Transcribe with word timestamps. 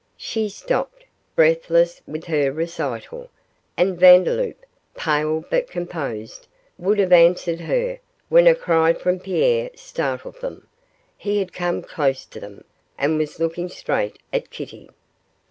She 0.17 0.49
stopped, 0.49 1.03
breathless 1.35 2.01
with 2.07 2.23
her 2.25 2.51
recital, 2.51 3.29
and 3.77 3.99
Vandeloup, 3.99 4.57
pale 4.95 5.45
but 5.47 5.67
composed, 5.69 6.47
would 6.79 6.97
have 6.97 7.11
answered 7.11 7.59
her, 7.59 7.99
when 8.27 8.47
a 8.47 8.55
cry 8.55 8.93
from 8.93 9.19
Pierre 9.19 9.69
startled 9.75 10.41
them. 10.41 10.65
He 11.15 11.37
had 11.37 11.53
come 11.53 11.83
close 11.83 12.25
to 12.25 12.39
them, 12.39 12.63
and 12.97 13.19
was 13.19 13.39
looking 13.39 13.69
straight 13.69 14.17
at 14.33 14.49
Kitty. 14.49 14.89